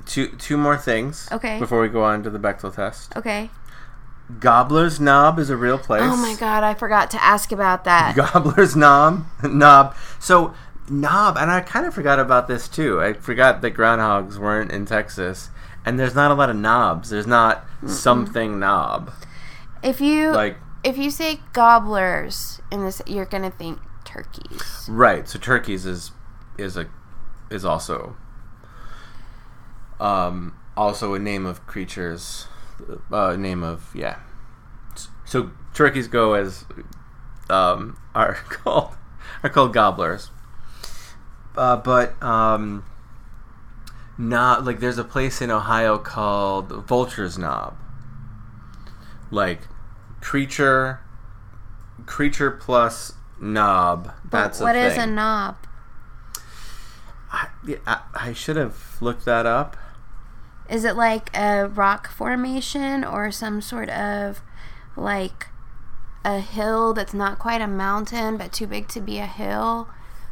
[0.06, 1.28] two two more things.
[1.32, 1.60] Okay.
[1.60, 3.50] Before we go on to the Bechdel test, Okay.
[4.40, 6.02] Gobbler's Knob is a real place.
[6.04, 8.16] Oh my god, I forgot to ask about that.
[8.16, 9.96] Gobbler's Knob Knob.
[10.20, 10.54] So
[10.90, 13.02] knob, and I kind of forgot about this too.
[13.02, 15.50] I forgot that groundhogs weren't in Texas,
[15.86, 17.12] and there's not a lot of knobs.
[17.12, 19.12] There's not something knob
[19.86, 20.58] If you like.
[20.84, 24.88] if you say gobblers in this, you're gonna think turkeys.
[24.89, 25.30] Right.
[25.30, 26.12] So turkeys is
[26.58, 26.88] is a
[27.52, 28.17] is also
[30.00, 32.48] um also a name of creatures
[33.12, 34.17] uh name of yeah.
[35.24, 36.65] So turkeys go as
[37.50, 38.95] um are called
[39.43, 40.32] are called gobblers.
[41.56, 42.84] Uh, but um
[44.17, 47.78] not like there's a place in Ohio called Vulture's Knob.
[49.30, 49.62] Like
[50.26, 51.00] creature
[52.08, 54.12] creature plus knob.
[54.30, 55.56] That's What is a knob?
[57.32, 59.78] I, yeah, I, I should have looked that up.
[60.68, 64.42] Is it like a rock formation or some sort of
[64.96, 65.48] like
[66.24, 69.88] a hill that's not quite a mountain but too big to be a hill?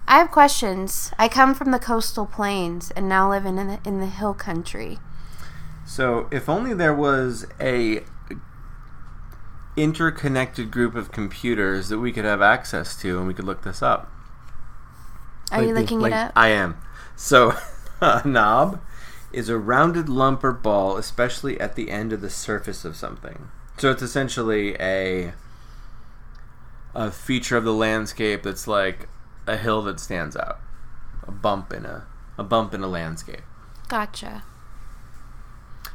[0.07, 1.11] I have questions.
[1.19, 4.97] I come from the coastal plains and now live in the, in the hill country.
[5.85, 8.03] So, if only there was a
[9.75, 13.81] interconnected group of computers that we could have access to, and we could look this
[13.81, 14.11] up.
[15.51, 16.31] Are you Like the- looking like- it up?
[16.35, 16.77] I am.
[17.15, 17.55] So,
[18.01, 18.79] a knob
[19.31, 23.49] is a rounded lump or ball, especially at the end of the surface of something.
[23.77, 25.33] So it's essentially a
[26.95, 29.09] a feature of the landscape that's like
[29.47, 30.59] a hill that stands out,
[31.27, 32.05] a bump in a
[32.37, 33.41] a bump in a landscape,
[33.89, 34.43] Gotcha.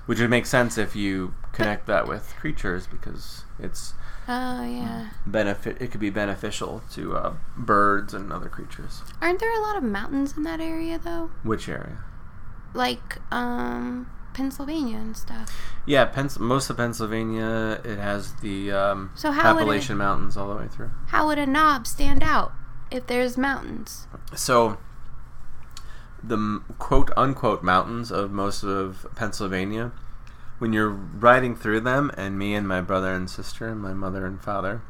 [0.09, 3.92] Which would make sense if you connect that with creatures because it's
[4.27, 5.11] Oh yeah.
[5.27, 5.81] benefit.
[5.81, 9.03] It could be beneficial to uh, birds and other creatures.
[9.23, 11.31] Aren't there a lot of mountains in that area though?
[11.42, 11.99] Which area?
[12.75, 15.51] Like um Pennsylvania and stuff.
[15.87, 20.37] Yeah, Pens- most of Pennsylvania, it has the um, So how would it- Appalachian Mountains
[20.37, 20.90] all the way through.
[21.09, 22.53] How would a knob stand out
[22.90, 24.07] if there's mountains?
[24.37, 24.79] So,
[26.23, 29.93] the quote unquote mountains of most of Pennsylvania,
[30.59, 34.27] when you're riding through them, and me and my brother and sister and my mother
[34.27, 34.83] and father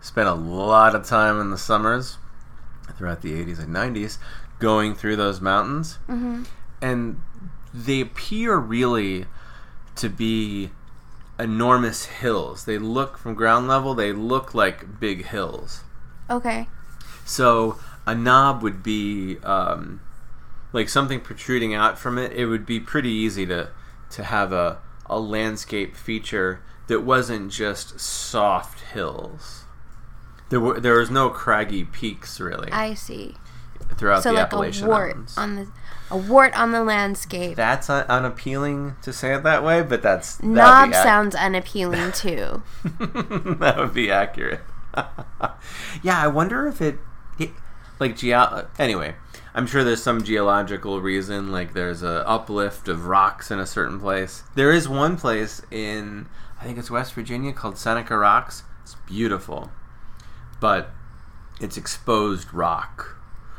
[0.00, 2.18] spent a lot of time in the summers
[2.96, 4.18] throughout the 80s and 90s
[4.58, 5.98] going through those mountains.
[6.08, 6.44] Mm-hmm.
[6.80, 7.20] and
[7.74, 9.26] they appear really
[9.96, 10.70] to be
[11.38, 12.64] enormous hills.
[12.64, 13.94] They look from ground level.
[13.94, 15.82] They look like big hills.
[16.30, 16.66] Okay.
[17.24, 20.00] So a knob would be um,
[20.72, 22.32] like something protruding out from it.
[22.32, 23.70] It would be pretty easy to
[24.10, 29.64] to have a a landscape feature that wasn't just soft hills.
[30.50, 33.36] There were there was no craggy peaks really I see.
[33.96, 35.38] throughout So the like Appalachian a wart Mountains.
[35.38, 35.68] on the
[36.10, 37.54] a wart on the landscape.
[37.56, 42.12] that's un- unappealing to say it that way, but that's that Knob ac- sounds unappealing
[42.14, 42.62] too.
[42.98, 44.60] that would be accurate.
[46.02, 46.98] yeah, I wonder if it,
[47.38, 47.50] it
[47.98, 48.68] like geo.
[48.78, 49.14] Anyway,
[49.54, 51.50] I'm sure there's some geological reason.
[51.52, 54.42] Like there's a uplift of rocks in a certain place.
[54.54, 56.28] There is one place in
[56.60, 58.64] I think it's West Virginia called Seneca Rocks.
[58.82, 59.70] It's beautiful,
[60.60, 60.90] but
[61.60, 63.16] it's exposed rock.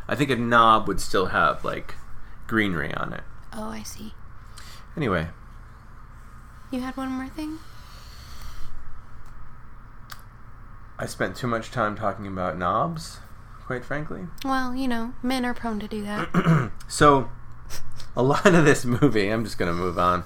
[0.07, 1.95] I think a knob would still have like
[2.47, 3.23] greenery on it.
[3.53, 4.13] oh, I see.
[4.97, 5.27] Anyway,
[6.71, 7.59] You had one more thing?
[10.97, 13.19] I spent too much time talking about knobs,
[13.69, 14.21] quite frankly.
[14.43, 16.71] Well, you know, men are prone to do that.
[16.87, 17.29] So,
[18.15, 20.23] a lot of this movie, I'm just going to move on.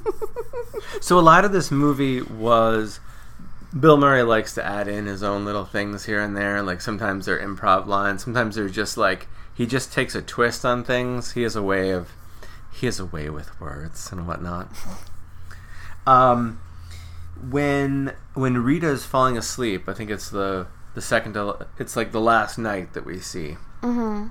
[1.02, 3.00] so, a lot of this movie was
[3.78, 6.62] Bill Murray likes to add in his own little things here and there.
[6.62, 10.84] Like, sometimes they're improv lines, sometimes they're just like, he just takes a twist on
[10.84, 11.32] things.
[11.32, 12.08] He has a way of,
[12.72, 14.70] he has a way with words and whatnot.
[16.06, 16.58] Um,
[17.50, 22.20] when when Rita's falling asleep, I think it's the the second to, it's like the
[22.20, 24.26] last night that we see mm-hmm.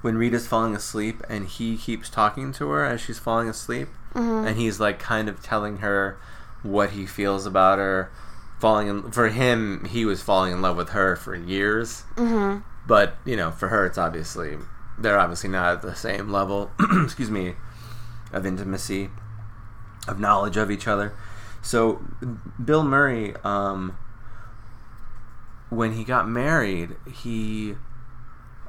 [0.00, 4.56] when Rita's falling asleep and he keeps talking to her as she's falling asleep and
[4.56, 6.16] he's like kind of telling her
[6.62, 8.12] what he feels about her
[8.60, 12.60] falling in for him he was falling in love with her for years Mm-hmm.
[12.86, 14.56] but you know for her it's obviously
[14.98, 16.70] they're obviously not at the same level
[17.02, 17.54] excuse me
[18.32, 19.10] of intimacy
[20.06, 21.12] of knowledge of each other
[21.60, 22.00] so
[22.64, 23.96] bill murray um,
[25.70, 27.74] when he got married he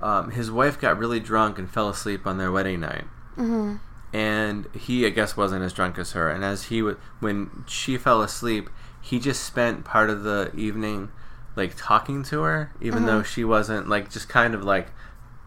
[0.02, 3.04] um, his wife got really drunk and fell asleep on their wedding night.
[3.38, 3.76] Mm-hmm.
[4.14, 6.30] and he i guess wasn't as drunk as her.
[6.30, 8.70] And as he would when she fell asleep
[9.02, 11.12] he just spent part of the evening
[11.56, 14.88] like talking to her even though she wasn't like just kind of like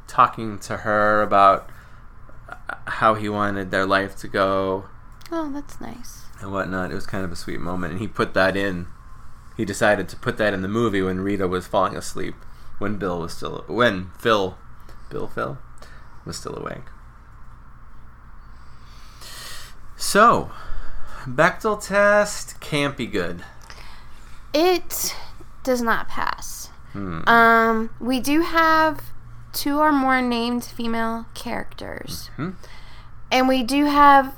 [0.06, 1.68] talking to her about
[2.48, 2.54] uh,
[2.86, 4.84] how he wanted their life to go
[5.30, 6.24] Oh, that's nice.
[6.42, 6.90] and whatnot.
[6.90, 8.86] It was kind of a sweet moment and he put that in
[9.56, 12.34] he decided to put that in the movie when rita was falling asleep
[12.78, 14.56] when bill was still when phil
[15.10, 15.58] bill phil
[16.24, 16.88] was still awake
[19.96, 20.50] so
[21.26, 23.44] Bechdel test can't be good
[24.52, 25.14] It
[25.62, 26.68] does not pass.
[26.92, 27.26] Hmm.
[27.28, 29.00] Um, we do have
[29.52, 32.30] two or more named female characters.
[32.36, 32.54] Mhm.
[33.30, 34.34] And we do have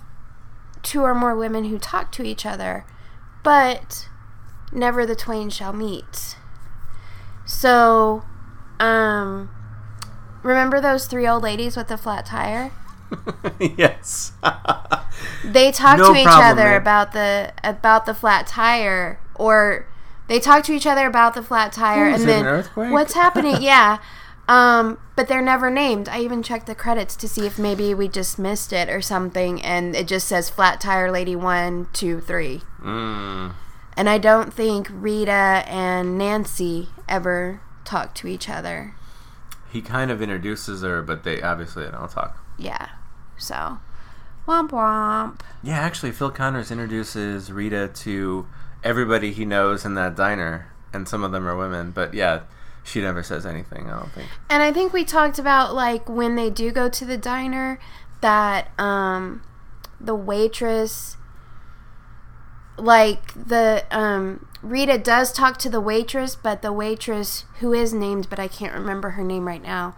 [0.83, 2.85] two or more women who talk to each other,
[3.43, 4.09] but
[4.73, 6.37] never the twain shall meet.
[7.47, 8.25] So,
[8.81, 9.51] um,
[10.43, 12.73] remember those three old ladies with the flat tire?
[13.61, 14.33] yes
[15.45, 16.81] They talk No to each problem, other man.
[16.81, 19.87] about the about the flat tire, or
[20.27, 22.93] they talk to each other about the flat tire, Ooh, and an then earthquake?
[22.93, 23.59] what's happening?
[23.61, 23.99] yeah,
[24.49, 26.09] um, but they're never named.
[26.09, 29.63] I even checked the credits to see if maybe we just missed it or something,
[29.63, 32.63] and it just says flat tire lady one, two, three.
[32.83, 33.53] mm.
[33.97, 38.95] And I don't think Rita and Nancy ever talk to each other.
[39.71, 42.89] he kind of introduces her but they obviously they don't talk Yeah,
[43.37, 43.79] so
[44.49, 45.41] womp womp.
[45.63, 48.47] Yeah, actually, Phil Connors introduces Rita to
[48.83, 51.91] everybody he knows in that diner, and some of them are women.
[51.91, 52.43] But yeah,
[52.85, 53.89] she never says anything.
[53.89, 54.29] I don't think.
[54.51, 57.79] And I think we talked about like when they do go to the diner
[58.21, 59.43] that um
[60.01, 61.17] the waitress
[62.77, 68.29] like the um Rita does talk to the waitress, but the waitress who is named
[68.31, 69.95] but I can't remember her name right now.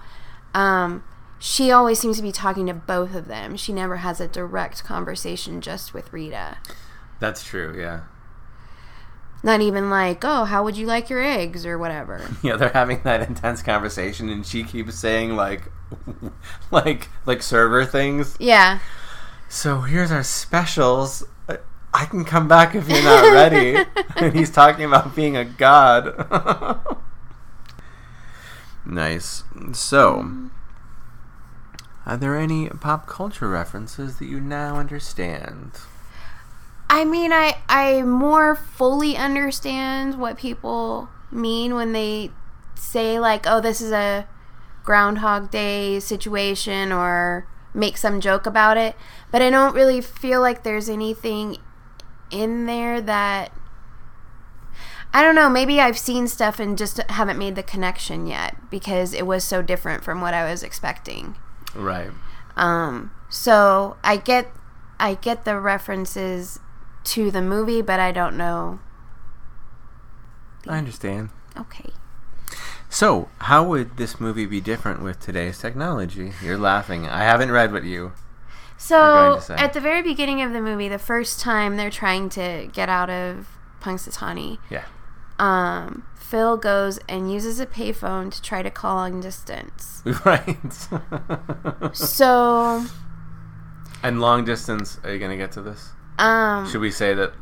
[0.55, 1.05] Um
[1.39, 3.57] she always seems to be talking to both of them.
[3.57, 6.57] She never has a direct conversation just with Rita.
[7.21, 7.79] That's true.
[7.79, 8.03] Yeah,
[9.43, 12.21] Not even like, "Oh, how would you like your eggs?" or whatever.
[12.43, 12.57] yeah.
[12.57, 15.71] They're having that intense conversation, and she keeps saying like,
[16.71, 18.37] like, like server things.
[18.41, 18.81] Yeah.
[19.49, 21.23] So here's our specials.
[22.03, 23.77] I- can come back if you're not ready.
[24.17, 26.15] and he's talking about being a god.
[28.87, 29.45] nice.
[29.73, 30.31] So,
[32.05, 35.73] are there any pop culture references that you now understand?
[36.89, 42.31] I mean, I I more fully understand what people mean when they
[42.77, 44.29] say like, "Oh, this is a
[44.85, 48.95] Groundhog Day situation," or make some joke about it.
[49.33, 51.57] But I don't really feel like there's anything
[52.31, 53.53] in there that
[55.13, 59.15] I don't know, maybe I've seen stuff and just haven't made the connection yet because
[59.15, 61.37] it was so different from what I was expecting.
[61.75, 62.11] Right.
[62.57, 64.53] Um so I get
[64.99, 66.61] I get the references
[67.05, 68.81] to the movie, but I don't know.
[70.67, 71.31] I understand.
[71.57, 71.91] Okay.
[72.89, 76.33] So, how would this movie be different with today's technology?
[76.43, 77.07] You're laughing.
[77.07, 78.13] I haven't read what you.
[78.79, 82.69] Going So at the very beginning of the movie, the first time they're trying to
[82.73, 83.49] get out of
[83.81, 84.85] Punxsutawney, Yeah.
[85.39, 90.03] um, Phil goes and uses a payphone to try to call long distance.
[90.25, 90.89] right.
[91.95, 92.85] So,
[94.03, 94.99] and long distance.
[95.05, 95.91] Are you gonna get to this?
[96.19, 97.33] um, Should we say that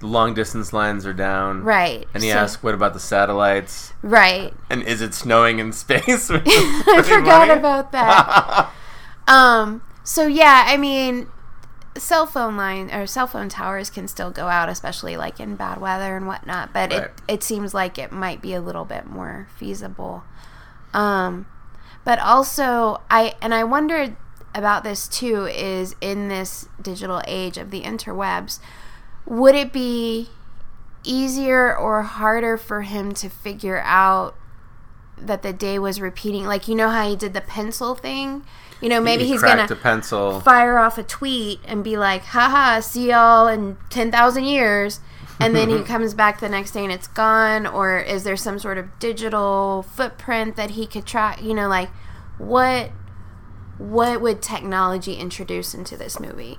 [0.00, 1.62] the long distance lines are down?
[1.62, 2.06] right.
[2.14, 3.92] And he so- asked, "What about the satellites?
[4.02, 4.52] right.
[4.70, 8.70] And is it snowing in space?" I forgot about that.
[9.26, 11.26] Um, so yeah, I mean,
[11.96, 15.80] cell phone line or cell phone towers can still go out, especially like in bad
[15.80, 16.72] weather and whatnot.
[16.72, 17.02] But Right.
[17.02, 20.22] it it seems like it might be a little bit more feasible.
[20.94, 21.46] Um,
[22.04, 24.16] but also I and I wondered
[24.54, 28.60] about this too is in this digital age of the interwebs,
[29.26, 30.28] would it be
[31.02, 34.36] easier or harder for him to figure out
[35.18, 38.44] that the day was repeating like you know how he did the pencil thing
[38.80, 40.40] you know maybe He he's gonna a pencil.
[40.40, 45.00] fire off a tweet and be like haha see y'all in 10,000 years
[45.40, 48.58] and then he comes back the next day and it's gone or is there some
[48.58, 51.90] sort of digital footprint that he could track you know like
[52.38, 52.90] what
[53.78, 56.58] what would technology introduce into this movie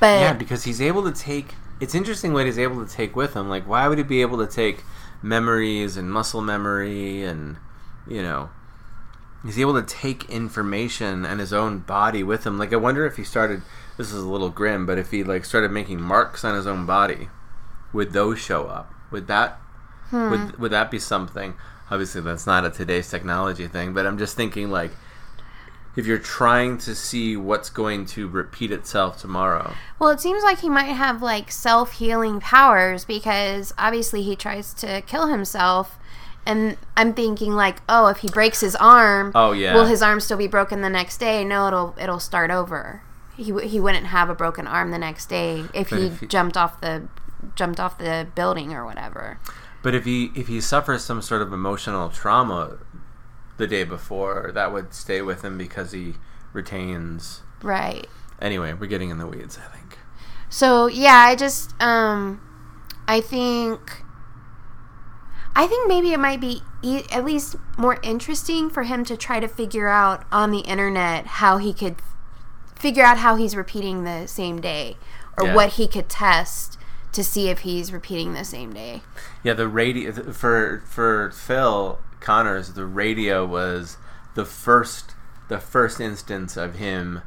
[0.00, 1.54] but Yeah, because he's able to take.
[1.80, 3.48] It's interesting what he's able to take with him.
[3.48, 4.82] Like, why would he be able to take
[5.22, 7.56] memories and muscle memory and,
[8.06, 8.50] you know,
[9.44, 12.58] he's able to take information and his own body with him.
[12.58, 13.62] Like, I wonder if he started.
[13.96, 16.86] This is a little grim, but if he like started making marks on his own
[16.86, 17.28] body,
[17.92, 18.92] would those show up?
[19.10, 19.60] Would that
[20.10, 20.30] hmm.
[20.30, 21.54] would would that be something?
[21.90, 24.90] Obviously, that's not a today's technology thing, but I'm just thinking like.
[25.96, 30.58] If you're trying to see what's going to repeat itself tomorrow, Well, it seems like
[30.58, 35.96] he might have like self healing powers because obviously he tries to kill himself.
[36.46, 39.74] And I'm thinking like, oh, if he breaks his arm, Oh, yeah.
[39.74, 41.44] will his arm still be broken the next day?
[41.44, 43.02] No, it'll it'll start over.
[43.36, 46.56] He he wouldn't have a broken arm the next day if he if he- jumped
[46.56, 47.08] off the
[47.56, 49.38] jumped off the building or whatever.
[49.82, 52.78] But if he if he suffers some sort of emotional trauma
[53.56, 56.14] the day before, that would stay with him because he
[56.52, 57.42] retains.
[57.62, 58.06] Right.
[58.40, 59.58] Anyway, we're getting in the weeds.
[59.58, 59.98] I think.
[60.48, 62.40] So yeah, I just um,
[63.08, 64.03] I think,
[65.56, 69.38] I think maybe it might be e- at least more interesting for him to try
[69.40, 71.96] to figure out on the internet how he could
[72.76, 74.96] figure out how he's repeating the same day,
[75.38, 75.54] or Yeah.
[75.54, 76.76] what he could test
[77.12, 79.02] to see if he's repeating the same day.
[79.44, 83.96] Yeah, the radio for for Phil Connors, the radio was
[84.34, 85.14] the first
[85.48, 87.20] the first instance of him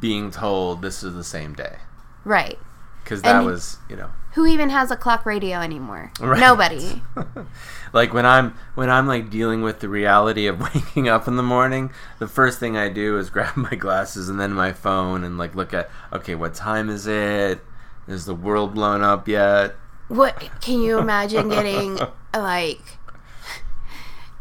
[0.00, 1.76] being told this is the same day
[2.24, 2.58] Right.
[3.04, 6.12] Because that And- was you know Who even has a clock radio anymore?
[6.20, 6.38] Right.
[6.40, 7.02] Nobody.
[7.92, 11.42] like when I'm when I'm like dealing with the reality of waking up in the
[11.42, 15.36] morning, the first thing I do is grab my glasses and then my phone and
[15.38, 17.60] like look at okay, what time is it?
[18.06, 19.74] Is the world blown up yet?
[20.08, 21.98] What can you imagine getting
[22.34, 22.98] like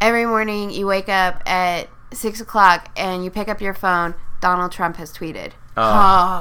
[0.02, 4.72] every morning you wake up at six o'clock and you pick up your phone, Donald
[4.72, 5.52] Trump has tweeted.
[5.78, 5.82] Oh.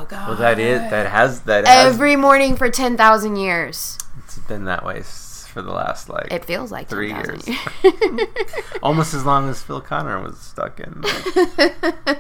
[0.02, 0.28] Oh, god.
[0.28, 3.98] Well, that is that has that has every morning for ten thousand years.
[4.24, 7.58] it's been that way for the last like It feels like Three 10,000 years.
[7.84, 8.24] years.
[8.82, 11.02] almost as long as Phil Connor was stuck in.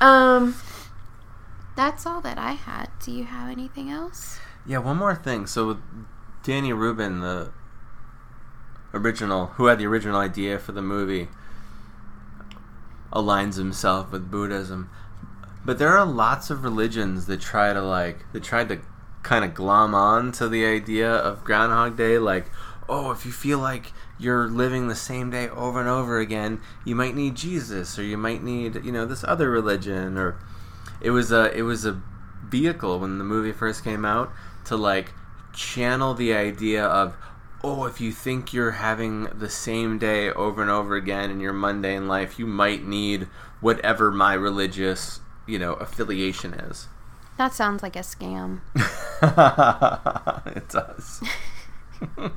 [0.00, 0.54] um
[1.74, 2.88] that's all that I had.
[3.02, 4.38] Do you have anything else?
[4.66, 5.46] Yeah, one more thing.
[5.46, 5.78] So
[6.42, 7.50] Danny Rubin, the
[8.92, 11.28] original, who had the original idea for the movie,
[13.12, 14.90] aligns himself with Buddhism.
[15.64, 18.80] But there are lots of religions that try to like that tried to
[19.22, 22.46] kind of glom on to the idea of Groundhog Day, like,
[22.88, 26.94] oh, if you feel like you're living the same day over and over again, you
[26.94, 30.36] might need Jesus, or you might need, you know, this other religion, or
[31.00, 32.00] it was a it was a
[32.44, 34.30] vehicle when the movie first came out
[34.64, 35.12] to like
[35.52, 37.16] channel the idea of
[37.64, 41.52] oh if you think you're having the same day over and over again in your
[41.52, 43.26] mundane life you might need
[43.60, 46.88] whatever my religious you know affiliation is
[47.38, 48.60] That sounds like a scam.
[50.56, 51.22] it does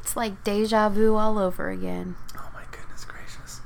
[0.00, 2.16] It's like deja vu all over again.
[2.36, 3.60] oh my goodness gracious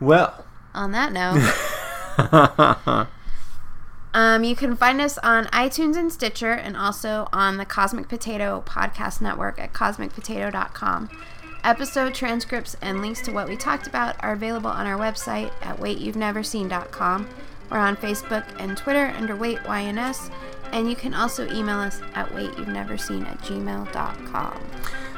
[0.00, 3.08] well On that note,
[4.14, 8.62] Um, you can find us on iTunes and Stitcher and also on the Cosmic Potato
[8.64, 11.08] Podcast Network at cosmicpotato.com.
[11.64, 15.78] Episode transcripts and links to what we talked about are available on our website at
[15.78, 17.26] waityou'veneverseen.com.
[17.70, 20.30] We're on Facebook and Twitter under WaitYNS,
[20.72, 24.60] and you can also email us at waityou'veneverseen at gmail.com.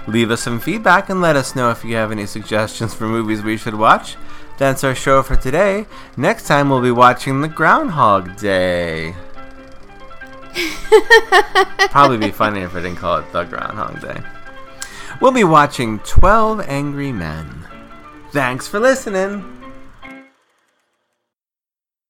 [0.07, 3.43] Leave us some feedback and let us know if you have any suggestions for movies
[3.43, 4.15] we should watch.
[4.57, 5.87] That's our show for today.
[6.17, 9.17] Next time we'll be watching The Groundhog Day.
[11.91, 14.23] Probably be funny if I didn't call it The Groundhog Day.
[15.21, 17.67] We'll be watching 12 Angry Men.
[18.33, 19.56] Thanks for listening.